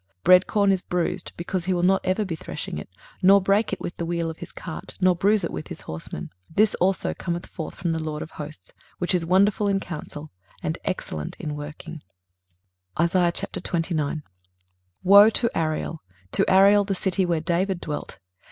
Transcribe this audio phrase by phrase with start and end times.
[0.21, 2.89] 23:028:028 Bread corn is bruised; because he will not ever be threshing it,
[3.21, 6.31] nor break it with the wheel of his cart, nor bruise it with his horsemen.
[6.49, 10.31] 23:028:029 This also cometh forth from the LORD of hosts, which is wonderful in counsel,
[10.63, 12.01] and excellent in working.
[12.97, 14.23] 23:029:001
[15.03, 18.17] Woe to Ariel, to Ariel, the city where David dwelt!